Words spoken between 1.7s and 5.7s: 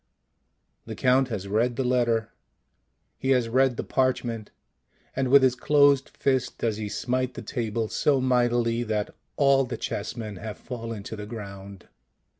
the letter, he has read the parchment, and with his